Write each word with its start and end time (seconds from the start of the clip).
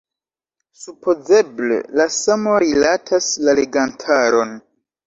Supozeble 0.85 1.77
la 2.01 2.09
samo 2.17 2.59
rilatas 2.65 3.31
la 3.47 3.61
legantaron. 3.63 4.61